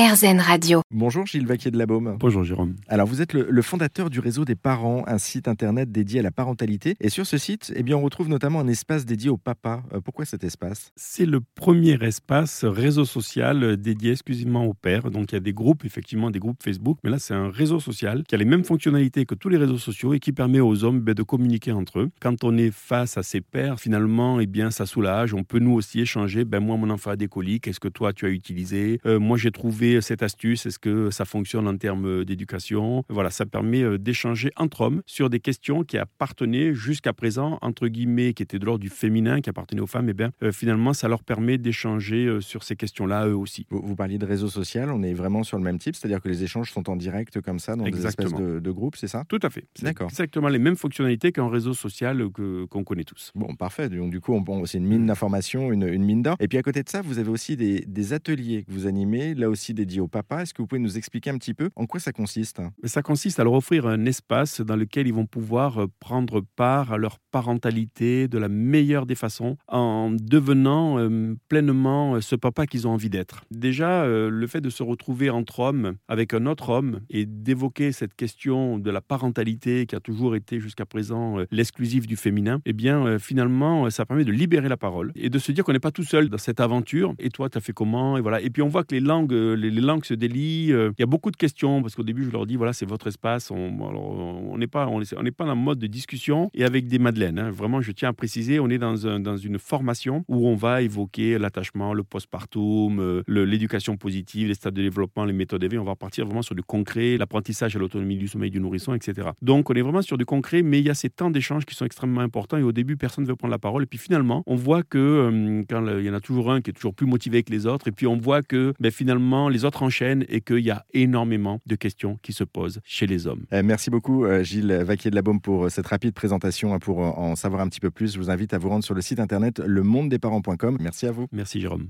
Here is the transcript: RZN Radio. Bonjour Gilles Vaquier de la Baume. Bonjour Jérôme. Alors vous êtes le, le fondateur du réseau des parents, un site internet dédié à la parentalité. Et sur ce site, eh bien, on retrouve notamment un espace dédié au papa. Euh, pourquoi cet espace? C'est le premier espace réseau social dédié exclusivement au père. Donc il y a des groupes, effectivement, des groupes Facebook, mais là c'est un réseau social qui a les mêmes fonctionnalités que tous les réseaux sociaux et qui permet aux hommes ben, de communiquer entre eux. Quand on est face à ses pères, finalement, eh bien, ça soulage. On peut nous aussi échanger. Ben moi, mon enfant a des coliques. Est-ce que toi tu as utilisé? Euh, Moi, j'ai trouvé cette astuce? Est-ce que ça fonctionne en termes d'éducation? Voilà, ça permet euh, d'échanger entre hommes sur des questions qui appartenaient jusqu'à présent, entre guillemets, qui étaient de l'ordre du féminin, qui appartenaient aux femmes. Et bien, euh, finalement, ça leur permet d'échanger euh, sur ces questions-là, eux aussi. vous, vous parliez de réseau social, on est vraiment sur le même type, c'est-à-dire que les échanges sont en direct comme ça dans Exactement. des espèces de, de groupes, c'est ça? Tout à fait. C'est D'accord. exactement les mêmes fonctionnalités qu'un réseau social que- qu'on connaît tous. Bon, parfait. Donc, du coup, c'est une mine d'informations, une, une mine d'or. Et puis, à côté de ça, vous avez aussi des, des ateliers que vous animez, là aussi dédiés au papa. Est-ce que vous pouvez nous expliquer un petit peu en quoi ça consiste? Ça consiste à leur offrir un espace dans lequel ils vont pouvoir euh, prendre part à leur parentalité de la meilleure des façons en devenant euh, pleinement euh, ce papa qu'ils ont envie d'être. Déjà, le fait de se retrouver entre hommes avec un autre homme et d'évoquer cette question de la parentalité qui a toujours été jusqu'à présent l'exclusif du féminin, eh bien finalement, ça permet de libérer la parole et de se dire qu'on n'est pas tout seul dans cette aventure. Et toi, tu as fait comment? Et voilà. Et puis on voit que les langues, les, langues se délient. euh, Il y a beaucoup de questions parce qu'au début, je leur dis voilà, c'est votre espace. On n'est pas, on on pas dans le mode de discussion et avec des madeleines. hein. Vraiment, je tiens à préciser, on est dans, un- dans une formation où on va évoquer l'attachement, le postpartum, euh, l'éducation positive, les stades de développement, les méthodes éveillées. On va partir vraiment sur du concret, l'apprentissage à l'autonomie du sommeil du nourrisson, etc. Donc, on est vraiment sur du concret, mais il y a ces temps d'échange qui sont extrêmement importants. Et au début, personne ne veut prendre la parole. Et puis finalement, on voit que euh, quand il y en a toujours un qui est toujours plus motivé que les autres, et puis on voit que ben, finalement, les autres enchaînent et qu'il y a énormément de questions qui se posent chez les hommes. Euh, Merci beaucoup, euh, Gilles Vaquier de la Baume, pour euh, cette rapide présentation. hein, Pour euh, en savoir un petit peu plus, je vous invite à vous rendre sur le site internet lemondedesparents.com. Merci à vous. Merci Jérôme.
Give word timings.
RZN 0.00 0.40
Radio. 0.40 0.80
Bonjour 0.90 1.26
Gilles 1.26 1.46
Vaquier 1.46 1.70
de 1.70 1.76
la 1.76 1.84
Baume. 1.84 2.16
Bonjour 2.18 2.42
Jérôme. 2.42 2.74
Alors 2.88 3.06
vous 3.06 3.20
êtes 3.20 3.34
le, 3.34 3.46
le 3.50 3.60
fondateur 3.62 4.08
du 4.08 4.18
réseau 4.18 4.46
des 4.46 4.54
parents, 4.54 5.04
un 5.06 5.18
site 5.18 5.46
internet 5.46 5.92
dédié 5.92 6.20
à 6.20 6.22
la 6.22 6.30
parentalité. 6.30 6.96
Et 7.00 7.10
sur 7.10 7.26
ce 7.26 7.36
site, 7.36 7.70
eh 7.76 7.82
bien, 7.82 7.98
on 7.98 8.00
retrouve 8.00 8.30
notamment 8.30 8.60
un 8.60 8.68
espace 8.68 9.04
dédié 9.04 9.28
au 9.28 9.36
papa. 9.36 9.82
Euh, 9.92 10.00
pourquoi 10.00 10.24
cet 10.24 10.42
espace? 10.42 10.90
C'est 10.96 11.26
le 11.26 11.40
premier 11.40 12.02
espace 12.02 12.64
réseau 12.64 13.04
social 13.04 13.76
dédié 13.76 14.12
exclusivement 14.12 14.64
au 14.64 14.72
père. 14.72 15.10
Donc 15.10 15.32
il 15.32 15.34
y 15.34 15.36
a 15.36 15.40
des 15.40 15.52
groupes, 15.52 15.84
effectivement, 15.84 16.30
des 16.30 16.38
groupes 16.38 16.62
Facebook, 16.62 16.96
mais 17.04 17.10
là 17.10 17.18
c'est 17.18 17.34
un 17.34 17.50
réseau 17.50 17.78
social 17.78 18.22
qui 18.26 18.34
a 18.34 18.38
les 18.38 18.46
mêmes 18.46 18.64
fonctionnalités 18.64 19.26
que 19.26 19.34
tous 19.34 19.50
les 19.50 19.58
réseaux 19.58 19.76
sociaux 19.76 20.14
et 20.14 20.18
qui 20.18 20.32
permet 20.32 20.60
aux 20.60 20.82
hommes 20.82 21.00
ben, 21.00 21.12
de 21.14 21.22
communiquer 21.22 21.72
entre 21.72 21.98
eux. 21.98 22.10
Quand 22.22 22.42
on 22.42 22.56
est 22.56 22.70
face 22.70 23.18
à 23.18 23.22
ses 23.22 23.42
pères, 23.42 23.78
finalement, 23.78 24.40
eh 24.40 24.46
bien, 24.46 24.70
ça 24.70 24.86
soulage. 24.86 25.34
On 25.34 25.44
peut 25.44 25.58
nous 25.58 25.74
aussi 25.74 26.00
échanger. 26.00 26.46
Ben 26.46 26.60
moi, 26.60 26.78
mon 26.78 26.88
enfant 26.88 27.10
a 27.10 27.16
des 27.16 27.28
coliques. 27.28 27.68
Est-ce 27.68 27.80
que 27.80 27.88
toi 27.88 28.14
tu 28.14 28.24
as 28.24 28.30
utilisé? 28.30 28.98
Euh, 29.04 29.18
Moi, 29.20 29.36
j'ai 29.36 29.50
trouvé 29.50 29.89
cette 30.00 30.22
astuce? 30.22 30.66
Est-ce 30.66 30.78
que 30.78 31.10
ça 31.10 31.24
fonctionne 31.24 31.66
en 31.66 31.76
termes 31.76 32.24
d'éducation? 32.24 33.04
Voilà, 33.08 33.30
ça 33.30 33.46
permet 33.46 33.82
euh, 33.82 33.98
d'échanger 33.98 34.50
entre 34.56 34.82
hommes 34.82 35.02
sur 35.06 35.30
des 35.30 35.40
questions 35.40 35.84
qui 35.84 35.98
appartenaient 35.98 36.74
jusqu'à 36.74 37.12
présent, 37.12 37.58
entre 37.62 37.88
guillemets, 37.88 38.32
qui 38.34 38.42
étaient 38.42 38.58
de 38.58 38.64
l'ordre 38.66 38.80
du 38.80 38.88
féminin, 38.88 39.40
qui 39.40 39.50
appartenaient 39.50 39.80
aux 39.80 39.86
femmes. 39.86 40.08
Et 40.08 40.14
bien, 40.14 40.30
euh, 40.42 40.52
finalement, 40.52 40.92
ça 40.92 41.08
leur 41.08 41.22
permet 41.24 41.58
d'échanger 41.58 42.26
euh, 42.26 42.40
sur 42.40 42.62
ces 42.62 42.76
questions-là, 42.76 43.26
eux 43.28 43.36
aussi. 43.36 43.66
vous, 43.70 43.80
vous 43.84 43.96
parliez 43.96 44.18
de 44.18 44.26
réseau 44.26 44.48
social, 44.48 44.90
on 44.90 45.02
est 45.02 45.14
vraiment 45.14 45.42
sur 45.42 45.56
le 45.58 45.64
même 45.64 45.78
type, 45.78 45.94
c'est-à-dire 45.96 46.20
que 46.20 46.28
les 46.28 46.42
échanges 46.44 46.70
sont 46.72 46.88
en 46.90 46.96
direct 46.96 47.40
comme 47.40 47.58
ça 47.58 47.76
dans 47.76 47.84
Exactement. 47.84 48.28
des 48.28 48.34
espèces 48.34 48.54
de, 48.54 48.60
de 48.60 48.70
groupes, 48.70 48.96
c'est 48.96 49.08
ça? 49.08 49.24
Tout 49.28 49.40
à 49.42 49.50
fait. 49.50 49.64
C'est 49.74 49.84
D'accord. 49.84 50.08
exactement 50.10 50.48
les 50.48 50.58
mêmes 50.58 50.76
fonctionnalités 50.76 51.32
qu'un 51.32 51.48
réseau 51.48 51.74
social 51.74 52.30
que- 52.32 52.64
qu'on 52.66 52.84
connaît 52.84 53.04
tous. 53.04 53.30
Bon, 53.34 53.54
parfait. 53.54 53.88
Donc, 53.88 54.10
du 54.10 54.20
coup, 54.20 54.38
c'est 54.66 54.78
une 54.78 54.86
mine 54.86 55.06
d'informations, 55.06 55.72
une, 55.72 55.84
une 55.86 56.04
mine 56.04 56.22
d'or. 56.22 56.36
Et 56.40 56.48
puis, 56.48 56.58
à 56.58 56.62
côté 56.62 56.82
de 56.82 56.88
ça, 56.88 57.02
vous 57.02 57.18
avez 57.18 57.30
aussi 57.30 57.56
des, 57.56 57.80
des 57.86 58.12
ateliers 58.12 58.64
que 58.64 58.72
vous 58.72 58.86
animez, 58.86 59.34
là 59.34 59.48
aussi 59.48 59.74
dédiés 59.80 60.00
au 60.00 60.08
papa. 60.08 60.42
Est-ce 60.42 60.52
que 60.52 60.60
vous 60.60 60.66
pouvez 60.66 60.80
nous 60.80 60.98
expliquer 60.98 61.30
un 61.30 61.38
petit 61.38 61.54
peu 61.54 61.70
en 61.74 61.86
quoi 61.86 62.00
ça 62.00 62.12
consiste? 62.12 62.60
Ça 62.84 63.02
consiste 63.02 63.40
à 63.40 63.44
leur 63.44 63.54
offrir 63.54 63.86
un 63.86 64.04
espace 64.04 64.60
dans 64.60 64.76
lequel 64.76 65.06
ils 65.06 65.14
vont 65.14 65.24
pouvoir 65.24 65.78
euh, 65.78 65.86
prendre 66.00 66.42
part 66.54 66.92
à 66.92 66.98
leur 66.98 67.18
parentalité 67.30 68.28
de 68.28 68.36
la 68.36 68.48
meilleure 68.48 69.06
des 69.06 69.14
façons 69.14 69.56
en 69.68 70.10
devenant 70.10 70.98
euh, 70.98 71.34
pleinement 71.48 72.16
euh, 72.16 72.20
ce 72.20 72.36
papa 72.36 72.66
qu'ils 72.66 72.86
ont 72.86 72.90
envie 72.90 73.08
d'être. 73.08 73.44
Déjà, 73.50 74.06
le 74.06 74.46
fait 74.46 74.60
de 74.60 74.70
se 74.70 74.82
retrouver 74.82 75.30
entre 75.30 75.60
hommes 75.60 75.94
avec 76.08 76.34
un 76.34 76.46
autre 76.46 76.68
homme 76.68 77.00
et 77.08 77.24
d'évoquer 77.24 77.92
cette 77.92 78.14
question 78.14 78.78
de 78.78 78.90
la 78.90 79.00
parentalité 79.00 79.86
qui 79.86 79.96
a 79.96 80.00
toujours 80.00 80.36
été 80.36 80.60
jusqu'à 80.60 80.84
présent 80.84 81.36
l'exclusif 81.50 82.06
du 82.06 82.16
féminin, 82.16 82.60
eh 82.66 82.72
bien 82.72 83.18
finalement, 83.18 83.88
ça 83.90 84.04
permet 84.04 84.24
de 84.24 84.32
libérer 84.32 84.68
la 84.68 84.76
parole 84.76 85.12
et 85.14 85.30
de 85.30 85.38
se 85.38 85.52
dire 85.52 85.64
qu'on 85.64 85.72
n'est 85.72 85.78
pas 85.78 85.90
tout 85.90 86.04
seul 86.04 86.28
dans 86.28 86.38
cette 86.38 86.60
aventure. 86.60 87.14
Et 87.18 87.30
toi, 87.30 87.48
tu 87.48 87.58
as 87.58 87.60
fait 87.60 87.72
comment? 87.72 88.16
Et 88.16 88.20
voilà. 88.20 88.40
Et 88.40 88.50
puis 88.50 88.62
on 88.62 88.68
voit 88.68 88.84
que 88.84 88.94
les 88.94 89.00
langues, 89.00 89.32
les, 89.60 89.80
langues 89.80 90.04
se 90.04 90.14
délient. 90.14 90.72
euh, 90.72 90.90
Il 90.98 91.00
y 91.00 91.04
a 91.04 91.06
beaucoup 91.06 91.30
de 91.30 91.36
questions 91.36 91.82
parce 91.82 91.94
qu'au 91.94 92.02
début, 92.02 92.24
je 92.24 92.30
leur 92.30 92.46
dis 92.46 92.56
voilà, 92.56 92.72
c'est 92.72 92.86
votre 92.86 93.06
espace. 93.06 93.50
On 93.50 94.56
n'est 94.58 94.66
pas, 94.66 94.86
on 94.86 95.00
on 95.00 95.24
pas 95.32 95.44
dans 95.44 95.54
le 95.54 95.60
mode 95.60 95.78
de 95.78 95.86
discussion 95.86 96.50
et 96.54 96.64
avec 96.64 96.86
des 96.86 96.98
madeleines. 96.98 97.38
hein. 97.38 97.50
Vraiment, 97.50 97.80
je 97.80 97.92
tiens 97.92 98.08
à 98.10 98.12
préciser, 98.12 98.60
on 98.60 98.68
est 98.68 98.78
dans, 98.78 99.06
un- 99.06 99.20
dans 99.20 99.36
une 99.36 99.58
formation 99.58 100.24
où 100.28 100.48
on 100.48 100.54
va 100.56 100.82
évoquer 100.82 101.38
l'attachement, 101.38 101.94
le 101.94 102.02
postpartum, 102.02 102.98
euh, 103.00 103.22
l'éducation 103.28 103.96
positive, 103.96 104.48
les 104.48 104.54
stades 104.54 104.74
de 104.74 104.82
développement, 104.82 105.24
les 105.24 105.32
méthodes 105.32 105.62
éveillées. 105.62 105.80
On 105.80 105.84
va 105.84 105.96
partir 105.96 106.24
vraiment 106.26 106.42
sur 106.42 106.54
du 106.54 106.62
concret, 106.62 107.16
l'apprentissage 107.16 107.76
à 107.76 107.78
l'autonomie 107.78 108.16
du 108.16 108.28
sommeil 108.28 108.50
du 108.50 108.60
nourrisson, 108.60 108.94
etc. 108.94 109.28
Donc, 109.42 109.70
on 109.70 109.74
est 109.74 109.82
vraiment 109.82 110.02
sur 110.02 110.18
du 110.18 110.24
concret, 110.24 110.62
mais 110.62 110.78
il 110.78 110.86
y 110.86 110.90
a 110.90 110.94
ces 110.94 111.10
temps 111.10 111.30
d'échange 111.30 111.64
qui 111.64 111.74
sont 111.74 111.84
extrêmement 111.84 112.20
importants. 112.20 112.56
Et 112.56 112.62
au 112.62 112.72
début, 112.72 112.96
personne 112.96 113.24
ne 113.24 113.28
veut 113.28 113.36
prendre 113.36 113.52
la 113.52 113.58
parole. 113.58 113.82
Et 113.82 113.86
puis 113.86 113.98
finalement, 113.98 114.42
on 114.46 114.54
voit 114.54 114.82
que 114.82 114.98
euh, 114.98 115.62
quand 115.68 115.86
il 115.98 116.04
y 116.06 116.10
en 116.10 116.14
a 116.14 116.20
toujours 116.20 116.50
un 116.50 116.60
qui 116.60 116.70
est 116.70 116.74
toujours 116.74 116.94
plus 116.94 117.06
motivé 117.06 117.42
que 117.42 117.50
les 117.52 117.66
autres, 117.66 117.88
et 117.88 117.92
puis 117.92 118.06
on 118.06 118.16
voit 118.16 118.42
que 118.42 118.72
ben, 118.80 118.90
finalement, 118.90 119.48
les 119.50 119.64
autres 119.64 119.82
enchaînent 119.82 120.24
et 120.28 120.40
qu'il 120.40 120.60
y 120.60 120.70
a 120.70 120.84
énormément 120.94 121.60
de 121.66 121.74
questions 121.76 122.18
qui 122.22 122.32
se 122.32 122.44
posent 122.44 122.80
chez 122.84 123.06
les 123.06 123.26
hommes. 123.26 123.44
Euh, 123.52 123.62
Merci 123.64 123.90
beaucoup, 123.90 124.24
euh, 124.24 124.42
Gilles 124.42 124.72
Vaquier 124.84 125.10
de 125.10 125.14
la 125.16 125.22
Baume, 125.22 125.40
pour 125.40 125.64
euh, 125.64 125.68
cette 125.68 125.86
rapide 125.86 126.14
présentation. 126.14 126.74
hein, 126.74 126.78
Pour 126.78 127.04
euh, 127.04 127.08
en 127.10 127.36
savoir 127.36 127.62
un 127.62 127.68
petit 127.68 127.80
peu 127.80 127.90
plus, 127.90 128.14
je 128.14 128.18
vous 128.18 128.30
invite 128.30 128.54
à 128.54 128.58
vous 128.58 128.68
rendre 128.68 128.84
sur 128.84 128.94
le 128.94 129.00
site 129.00 129.20
internet 129.20 129.58
lemondedesparents.com. 129.58 130.78
Merci 130.80 131.06
à 131.06 131.12
vous. 131.12 131.26
Merci 131.32 131.60
Jérôme. 131.60 131.88